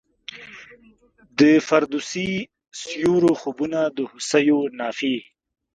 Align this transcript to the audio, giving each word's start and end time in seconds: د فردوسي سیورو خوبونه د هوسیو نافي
د 1.39 1.41
فردوسي 1.67 2.29
سیورو 2.81 3.31
خوبونه 3.41 3.79
د 3.95 3.97
هوسیو 4.11 4.59
نافي 4.79 5.15